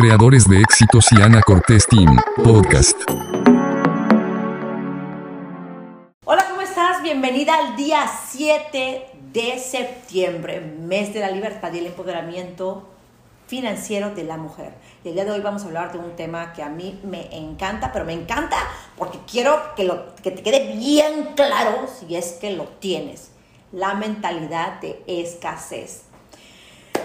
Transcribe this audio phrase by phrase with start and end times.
[0.00, 2.96] creadores de éxitos y Ana Cortés Team Podcast.
[6.24, 7.02] Hola, ¿cómo estás?
[7.02, 12.88] Bienvenida al día 7 de septiembre, mes de la libertad y el empoderamiento
[13.48, 14.74] financiero de la mujer.
[15.02, 17.36] Y el día de hoy vamos a hablar de un tema que a mí me
[17.36, 18.56] encanta, pero me encanta
[18.96, 19.90] porque quiero que,
[20.22, 23.32] que te quede bien claro si es que lo tienes.
[23.72, 26.07] La mentalidad de escasez.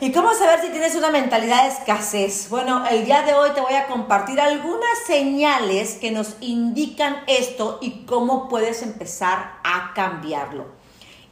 [0.00, 2.48] ¿Y cómo saber si tienes una mentalidad de escasez?
[2.50, 7.78] Bueno, el día de hoy te voy a compartir algunas señales que nos indican esto
[7.80, 10.66] y cómo puedes empezar a cambiarlo.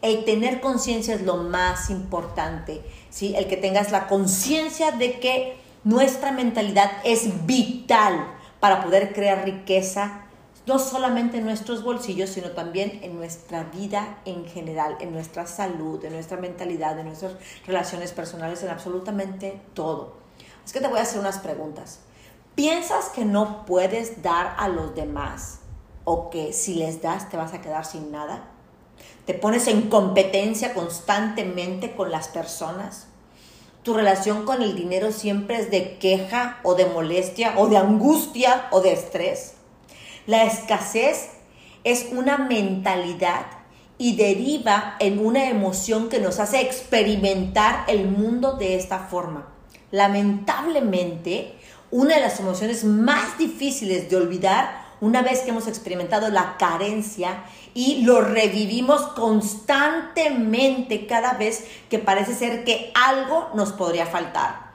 [0.01, 3.35] El tener conciencia es lo más importante, ¿sí?
[3.37, 8.27] El que tengas la conciencia de que nuestra mentalidad es vital
[8.60, 10.22] para poder crear riqueza
[10.66, 16.05] no solamente en nuestros bolsillos, sino también en nuestra vida en general, en nuestra salud,
[16.05, 17.33] en nuestra mentalidad, en nuestras
[17.66, 20.15] relaciones personales, en absolutamente todo.
[20.65, 22.01] Es que te voy a hacer unas preguntas.
[22.55, 25.60] ¿Piensas que no puedes dar a los demás
[26.05, 28.45] o que si les das te vas a quedar sin nada?
[29.27, 33.07] ¿Te pones en competencia constantemente con las personas?
[33.83, 38.68] ¿Tu relación con el dinero siempre es de queja o de molestia o de angustia
[38.71, 39.55] o de estrés?
[40.26, 41.30] La escasez
[41.82, 43.45] es una mentalidad
[43.98, 49.48] y deriva en una emoción que nos hace experimentar el mundo de esta forma.
[49.90, 51.56] Lamentablemente,
[51.90, 57.43] una de las emociones más difíciles de olvidar una vez que hemos experimentado la carencia
[57.74, 64.72] y lo revivimos constantemente cada vez que parece ser que algo nos podría faltar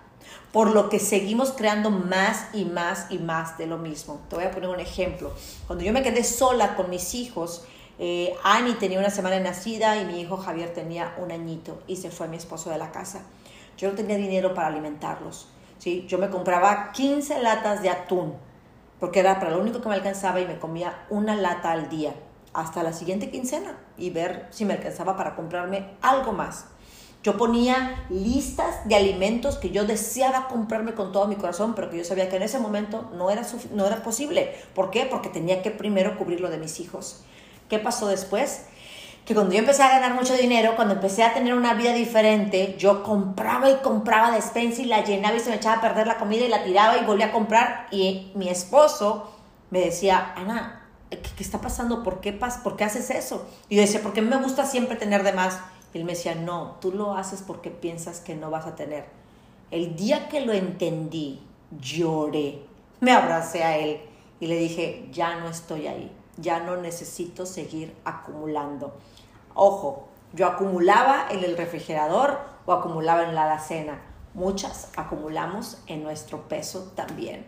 [0.52, 4.22] por lo que seguimos creando más y más y más de lo mismo.
[4.30, 5.34] Te voy a poner un ejemplo.
[5.66, 7.66] Cuando yo me quedé sola con mis hijos,
[8.00, 12.12] eh, Annie tenía una semana nacida y mi hijo Javier tenía un añito y se
[12.12, 13.22] fue mi esposo de la casa.
[13.78, 15.48] Yo no tenía dinero para alimentarlos.
[15.78, 16.06] ¿sí?
[16.08, 18.36] Yo me compraba 15 latas de atún
[19.00, 22.14] porque era para lo único que me alcanzaba y me comía una lata al día
[22.54, 26.66] hasta la siguiente quincena y ver si me alcanzaba para comprarme algo más.
[27.28, 31.98] Yo ponía listas de alimentos que yo deseaba comprarme con todo mi corazón, pero que
[31.98, 34.56] yo sabía que en ese momento no era, no era posible.
[34.74, 35.06] ¿Por qué?
[35.12, 37.26] Porque tenía que primero cubrir lo de mis hijos.
[37.68, 38.68] ¿Qué pasó después?
[39.26, 42.78] Que cuando yo empecé a ganar mucho dinero, cuando empecé a tener una vida diferente,
[42.80, 46.20] yo compraba y compraba despensa y la llenaba y se me echaba a perder la
[46.20, 47.88] comida y la tiraba y volvía a comprar.
[47.92, 49.34] Y mi esposo
[49.70, 52.04] me decía, Ana, ¿qué, está pasando?
[52.04, 53.46] ¿Por qué, ¿Por qué haces eso?
[53.68, 55.60] Y yo decía, porque me gusta siempre tener de más.
[55.94, 59.06] Él me decía, no, tú lo haces porque piensas que no vas a tener.
[59.72, 61.42] El día que lo entendí,
[61.80, 62.62] lloré,
[63.00, 64.02] me abracé a él
[64.40, 68.96] y le dije, ya no estoy ahí, ya no necesito seguir acumulando.
[69.54, 74.02] Ojo, yo acumulaba en el refrigerador o acumulaba en la alacena.
[74.34, 77.46] Muchas acumulamos en nuestro peso también.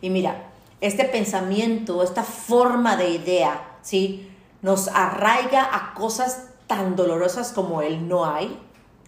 [0.00, 4.30] Y mira, este pensamiento, esta forma de idea, ¿sí?
[4.62, 8.58] Nos arraiga a cosas tan dolorosas como el no hay,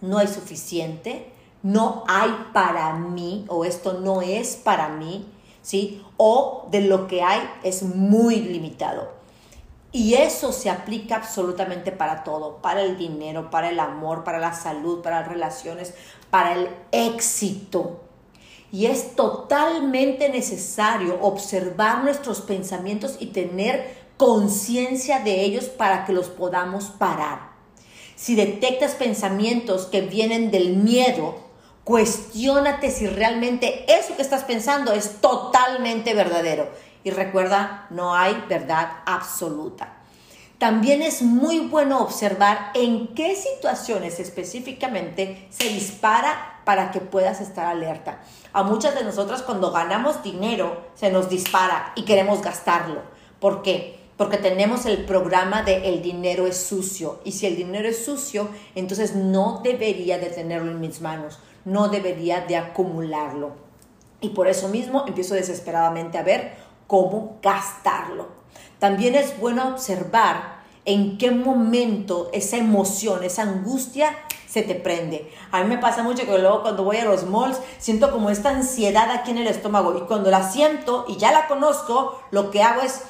[0.01, 1.31] no hay suficiente,
[1.63, 5.27] no hay para mí o esto no es para mí,
[5.61, 6.03] ¿sí?
[6.17, 9.17] O de lo que hay es muy limitado.
[9.91, 14.53] Y eso se aplica absolutamente para todo, para el dinero, para el amor, para la
[14.53, 15.93] salud, para las relaciones,
[16.29, 18.01] para el éxito.
[18.71, 26.27] Y es totalmente necesario observar nuestros pensamientos y tener conciencia de ellos para que los
[26.27, 27.51] podamos parar.
[28.15, 31.35] Si detectas pensamientos que vienen del miedo,
[31.83, 36.67] cuestiónate si realmente eso que estás pensando es totalmente verdadero.
[37.03, 39.93] Y recuerda, no hay verdad absoluta.
[40.57, 47.67] También es muy bueno observar en qué situaciones específicamente se dispara para que puedas estar
[47.67, 48.19] alerta.
[48.51, 53.03] A muchas de nosotras cuando ganamos dinero se nos dispara y queremos gastarlo.
[53.39, 53.96] ¿Por qué?
[54.17, 57.19] Porque tenemos el programa de el dinero es sucio.
[57.23, 61.87] Y si el dinero es sucio, entonces no debería de tenerlo en mis manos, no
[61.87, 63.51] debería de acumularlo.
[64.19, 66.55] Y por eso mismo empiezo desesperadamente a ver
[66.87, 68.27] cómo gastarlo.
[68.79, 75.31] También es bueno observar en qué momento esa emoción, esa angustia se te prende.
[75.51, 78.49] A mí me pasa mucho que luego cuando voy a los malls siento como esta
[78.49, 82.63] ansiedad aquí en el estómago y cuando la siento y ya la conozco, lo que
[82.63, 83.03] hago es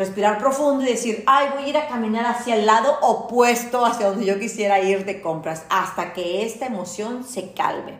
[0.00, 4.08] respirar profundo y decir, ay, voy a ir a caminar hacia el lado opuesto, hacia
[4.08, 7.98] donde yo quisiera ir de compras, hasta que esta emoción se calme.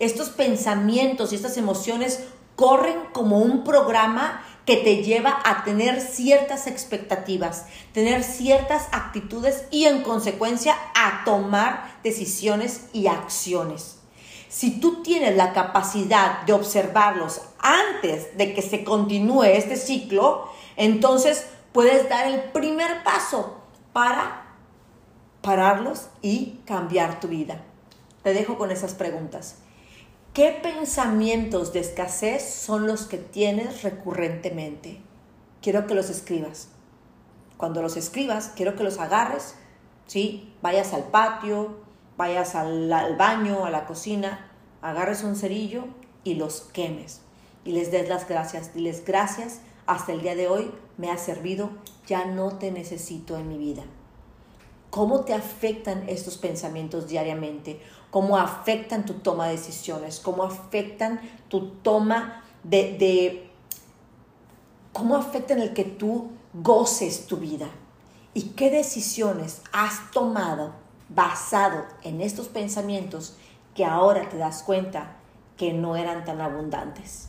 [0.00, 2.24] Estos pensamientos y estas emociones
[2.56, 9.84] corren como un programa que te lleva a tener ciertas expectativas, tener ciertas actitudes y
[9.84, 13.95] en consecuencia a tomar decisiones y acciones.
[14.48, 21.46] Si tú tienes la capacidad de observarlos antes de que se continúe este ciclo, entonces
[21.72, 23.58] puedes dar el primer paso
[23.92, 24.46] para
[25.42, 27.62] pararlos y cambiar tu vida.
[28.22, 29.56] Te dejo con esas preguntas.
[30.32, 35.00] ¿Qué pensamientos de escasez son los que tienes recurrentemente?
[35.62, 36.68] Quiero que los escribas.
[37.56, 39.54] Cuando los escribas, quiero que los agarres,
[40.06, 40.52] ¿sí?
[40.60, 41.85] Vayas al patio,
[42.16, 44.50] vayas al, baño, a la cocina,
[44.82, 45.84] agarres un cerillo
[46.24, 47.20] y los quemes.
[47.64, 48.74] Y les des las gracias.
[48.74, 51.70] Diles gracias, hasta el día de hoy me ha servido,
[52.06, 53.82] ya no te necesito en mi vida.
[54.90, 57.80] ¿Cómo te afectan estos pensamientos diariamente?
[58.10, 60.20] ¿Cómo afectan tu toma de decisiones?
[60.20, 63.50] ¿Cómo afectan tu toma de, de
[64.92, 67.68] cómo afectan el que tú goces tu vida?
[68.32, 73.36] ¿Y qué decisiones has tomado basado en estos pensamientos
[73.74, 75.16] que ahora te das cuenta
[75.56, 77.28] que no eran tan abundantes?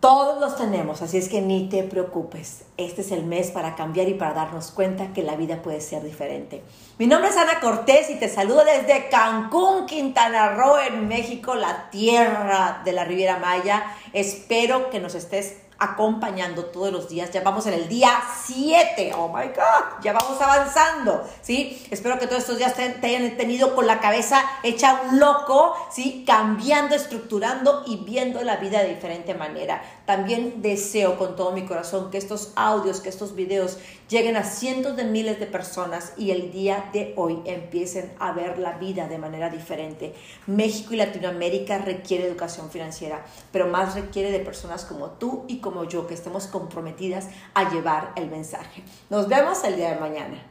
[0.00, 2.62] Todos los tenemos, así es que ni te preocupes.
[2.76, 6.04] Este es el mes para cambiar y para darnos cuenta que la vida puede ser
[6.04, 6.62] diferente.
[6.98, 11.90] Mi nombre es Ana Cortés y te saludo desde Cancún, Quintana Roo, en México, la
[11.90, 13.86] tierra de la Riviera Maya.
[14.12, 17.30] Espero que nos estés acompañando todos los días.
[17.30, 18.10] Ya vamos en el día
[18.44, 19.12] 7.
[19.16, 21.24] Oh my God, ya vamos avanzando.
[21.40, 21.86] ¿Sí?
[21.90, 26.24] Espero que todos estos días te, hayan tenido con la cabeza hecha un loco, ¿sí?
[26.26, 29.82] Cambiando, estructurando y viendo la vida de diferente manera.
[30.08, 33.76] También deseo con todo mi corazón que estos audios, que estos videos
[34.08, 38.58] lleguen a cientos de miles de personas y el día de hoy empiecen a ver
[38.58, 40.14] la vida de manera diferente.
[40.46, 43.22] México y Latinoamérica requiere educación financiera,
[43.52, 48.12] pero más requiere de personas como tú y como yo que estemos comprometidas a llevar
[48.16, 48.82] el mensaje.
[49.10, 50.42] Nos vemos el día de mañana.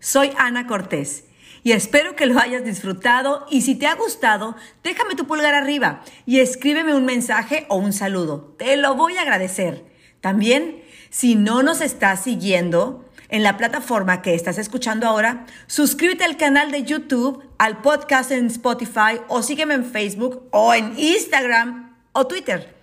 [0.00, 1.26] Soy Ana Cortés
[1.62, 6.02] y espero que lo hayas disfrutado y si te ha gustado, déjame tu pulgar arriba
[6.26, 8.54] y escríbeme un mensaje o un saludo.
[8.58, 9.84] Te lo voy a agradecer.
[10.20, 16.36] También, si no nos estás siguiendo en la plataforma que estás escuchando ahora, suscríbete al
[16.36, 22.26] canal de YouTube, al podcast en Spotify o sígueme en Facebook o en Instagram o
[22.26, 22.76] Twitter.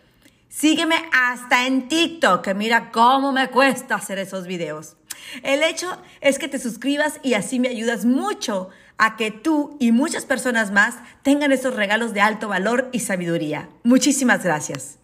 [0.48, 4.99] Sígueme hasta en TikTok, que mira cómo me cuesta hacer esos videos.
[5.44, 9.92] El hecho es que te suscribas y así me ayudas mucho a que tú y
[9.92, 13.70] muchas personas más tengan esos regalos de alto valor y sabiduría.
[13.84, 15.00] Muchísimas gracias.